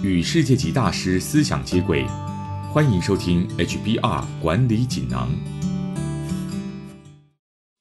[0.00, 2.06] 与世界级大师思想接轨，
[2.72, 5.28] 欢迎收听 HBR 管理锦囊。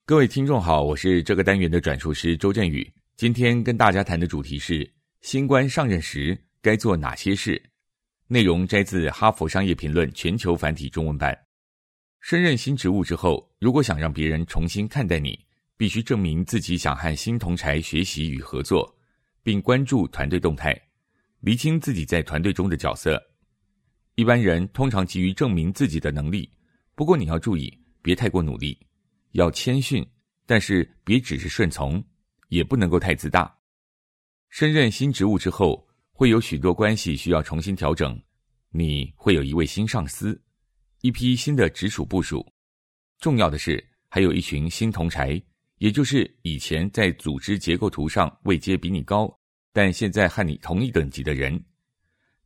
[0.03, 2.91] 各位听众好，我是这个单元的转述师周振宇。
[3.15, 4.89] 今天跟大家谈的主题是
[5.21, 7.61] 新官上任时该做哪些事。
[8.25, 11.37] 内容摘自《哈佛商业评论》全球繁体中文版。
[12.19, 15.39] 升任新职务之后，如果想让别人重新看待你，
[15.77, 18.91] 必须证明自己想和新同才学习与合作，
[19.43, 20.75] 并关注团队动态，
[21.47, 23.17] 厘清自己在团队中的角色。
[24.15, 26.51] 一般人通常急于证明自己的能力，
[26.93, 28.77] 不过你要注意，别太过努力，
[29.31, 30.05] 要谦逊，
[30.45, 32.03] 但是别只是顺从，
[32.49, 33.57] 也不能够太自大。
[34.49, 38.21] 升任新职务之后，会有许多关系需要重新调整，
[38.71, 40.37] 你会有一位新上司。
[40.99, 42.45] 一批新的直属部署，
[43.19, 45.41] 重要的是还有一群新同才，
[45.77, 49.33] 也就是以前在组织结构图上位阶比你高，
[49.77, 51.63] 但现在和你同一等级的人。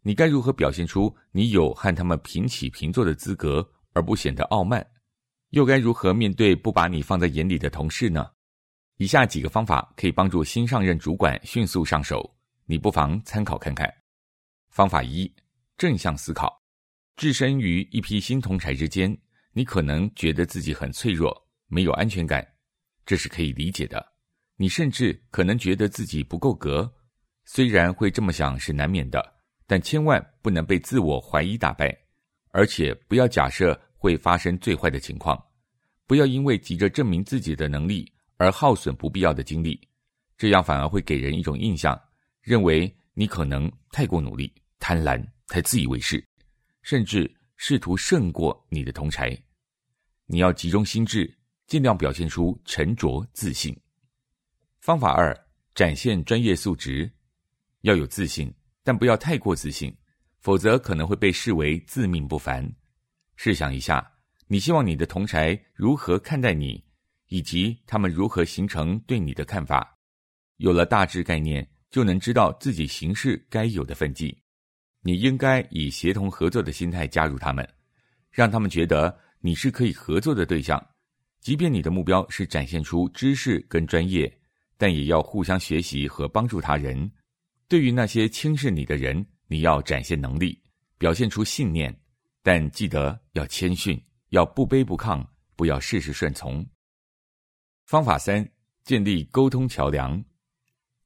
[0.01, 4.85] 你该如何表现出你有和他们平起平坐的资格，而不显得傲慢？
[5.51, 8.31] 又该如何面对不把你放在眼里的同事呢？
[8.97, 13.89] 以下几个方法可以帮助新上任主管迅速上手，你不妨参考看看。
[14.67, 15.33] 方法一：
[15.77, 16.61] 正向思考。
[17.15, 19.17] 置身于一批新同才之间，
[19.53, 21.33] 你可能觉得自己很脆弱，
[21.67, 22.45] 没有安全感，
[23.05, 24.05] 这是可以理解的。
[24.57, 26.93] 你甚至可能觉得自己不够格，
[27.45, 29.33] 虽然会这么想是难免的，
[29.67, 31.95] 但千万不能被自我怀疑打败，
[32.51, 35.41] 而且不要假设会发生最坏的情况，
[36.07, 39.79] 不要因为急着证明自己的能力而耗损不必要的精力，
[40.37, 41.99] 这样反而会给人一种印象，
[42.41, 46.23] 认为你可能太过努力、贪婪、太自以为是。
[46.81, 49.37] 甚至试图胜过你的同才，
[50.25, 51.31] 你要集中心智，
[51.67, 53.79] 尽量表现出沉着自信。
[54.79, 55.37] 方法二：
[55.75, 57.11] 展现专业素质，
[57.81, 59.95] 要有自信，但不要太过自信，
[60.39, 62.67] 否则可能会被视为自命不凡。
[63.35, 64.11] 试想一下，
[64.47, 66.83] 你希望你的同才如何看待你，
[67.27, 69.97] 以及他们如何形成对你的看法。
[70.57, 74.37] 有了大致概念，就能知道自己行事该有的分际。
[75.01, 77.67] 你应该以协同合作的心态加入他们，
[78.29, 80.79] 让他们觉得你是可以合作的对象。
[81.39, 84.31] 即便你的目标是展现出知识跟专业，
[84.77, 87.11] 但也要互相学习和帮助他人。
[87.71, 90.61] 对于那些轻视你的人，你要展现能力，
[90.97, 91.97] 表现出信念，
[92.43, 93.97] 但记得要谦逊，
[94.31, 96.67] 要不卑不亢，不要事事顺从。
[97.85, 98.45] 方法三：
[98.83, 100.21] 建立沟通桥梁。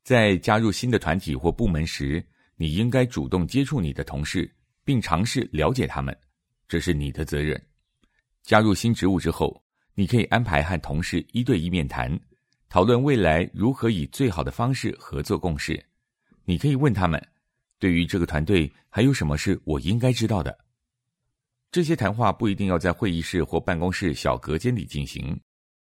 [0.02, 2.26] 在加入新的团体或部门时。
[2.58, 4.52] 你应该主动接触你的同事，
[4.84, 6.18] 并尝试了解他们，
[6.68, 7.62] 这是你的责任。
[8.42, 12.20] 加入新职务之后，你可以安排和同事一对一面谈，
[12.70, 15.86] 讨论未来如何以最好的方式合作共事。
[16.46, 17.22] 你可以问他们，
[17.80, 20.58] 对于这个团队还有什么是我应该知道的？
[21.72, 25.38] 这些谈话不一定要在会议室或办公室小隔间里进行，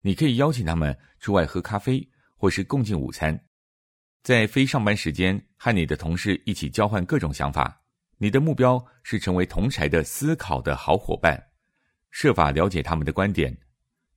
[0.02, 3.38] 你可以邀请他们出外喝咖啡，或是共进午餐。
[4.22, 7.82] 在非上班时间和你的同事一起交换各种想法，
[8.18, 11.44] 你的目标是成为同才的思考的好伙伴，
[12.12, 13.58] 设法了解他们的观点。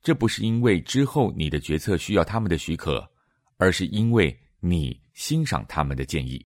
[0.03, 3.11] 这不是因为之后你的决策需要他们的许可，
[3.57, 6.47] 而是因为你欣赏他们的建议。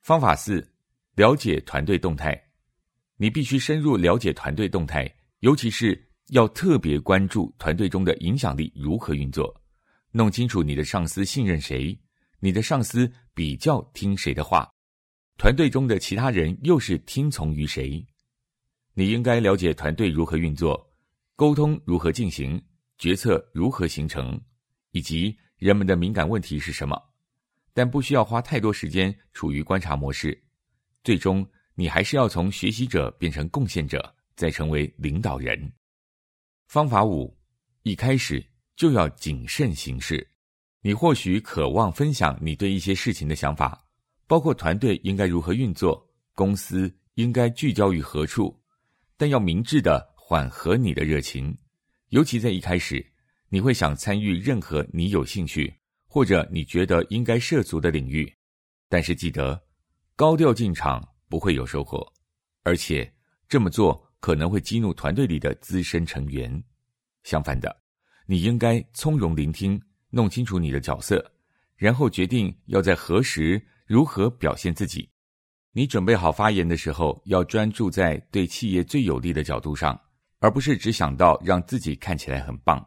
[0.00, 0.66] 方法四：
[1.14, 2.38] 了解团队动态。
[3.16, 5.08] 你必须深入了解团队动态，
[5.38, 9.54] 尤其是要特别关注团队中的影响力如何运作，
[10.10, 11.96] 弄清楚你的上司信任谁。
[12.40, 14.68] 你的上司比较听谁的话？
[15.38, 18.04] 团队中的其他人又是听从于谁？
[18.94, 20.90] 你应该了解团队如何运作，
[21.36, 22.60] 沟通如何进行，
[22.98, 24.40] 决策如何形成，
[24.90, 27.00] 以及人们的敏感问题是什么。
[27.74, 30.40] 但不需要花太多时间处于观察模式。
[31.02, 35.70] 最终，你还是要从学习者变成贡献者，再成为领导人。
[36.68, 37.36] 方法五：
[37.82, 38.42] 一开始
[38.76, 40.26] 就要谨慎行事。
[40.80, 43.84] 你或许渴望分享你对一些事情的想法，
[44.26, 48.58] 包括团队应该如何运作，公司应该聚焦于何处，
[49.16, 51.56] 但要明智的缓和你的热情，
[52.10, 53.04] 尤其在一开始，
[53.48, 55.74] 你会想参与任何你有兴趣
[56.14, 58.32] 或者你觉得应该涉足的领域，
[58.88, 59.60] 但是记得，
[60.14, 62.06] 高调进场不会有收获，
[62.62, 63.12] 而且
[63.48, 66.62] 这么做可能会激怒团队里的资深成员。
[67.24, 67.76] 相反的，
[68.26, 69.82] 你应该从容聆听。
[70.08, 71.32] 弄清楚你的角色，
[71.74, 75.10] 然后决定要在何时如何表现自己。
[75.72, 80.00] 你准备好发言的时候，要专注在对企业最有利的角度上，
[80.38, 82.86] 而不是只想到让自己看起来很棒。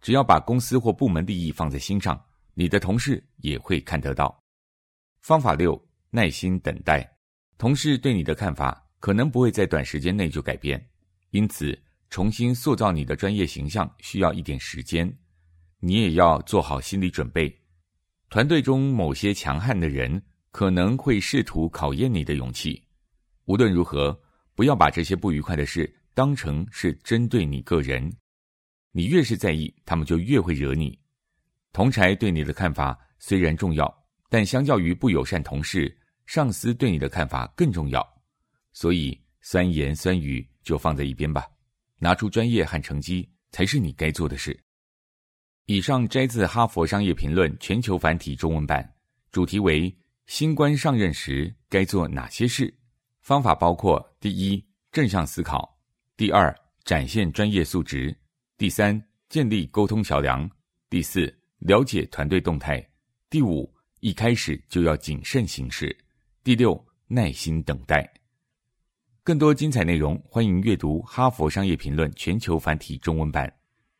[0.00, 2.24] 只要把公司或部门利益放在心上，
[2.54, 4.42] 你的同事也会看得到。
[5.20, 5.80] 方法六：
[6.10, 7.08] 耐心等待。
[7.58, 10.84] 同事对你的看法可能不会在短时间内就改变，
[11.30, 11.78] 因此
[12.10, 15.12] 重新塑造你的专业形象需要一点时间。
[15.78, 17.54] 你也要做好心理准备，
[18.30, 22.82] 团队中某些强悍的人可能会试图考验你的勇气。
[23.44, 24.18] 无论如何，
[24.54, 28.10] 不要把这些不愉快的事当成是针对你个人。
[28.92, 30.98] 你越是在意，他们就越会惹你。
[31.74, 33.92] 同柴对你的看法虽然重要，
[34.28, 35.92] 但相较于不友善同事，
[36.24, 38.00] 上司对你的看法更重要。
[38.72, 41.44] 所以，酸言酸语就放在一边吧，
[41.98, 44.56] 拿出专业和成绩才是你该做的事。
[45.66, 48.94] 以上摘自《哈佛商业评论》全球繁体中文版，
[49.32, 49.92] 主题为
[50.26, 52.72] “新官上任时该做哪些事”。
[53.20, 55.68] 方法包括：第一，正向思考；
[56.16, 58.14] 第二，展现专业素质；
[58.56, 60.48] 第三，建立沟通桥梁；
[60.88, 62.78] 第四，了解团队动态；
[63.30, 65.88] 第五，一开始就要谨慎行事；
[66.42, 68.06] 第六，耐心等待。
[69.22, 73.50] 更多精彩内容，欢迎阅读《哈佛商业评论》全球繁体中文版。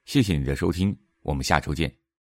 [0.05, 0.95] 谢谢你的收听。
[1.23, 2.04] 我们下周见。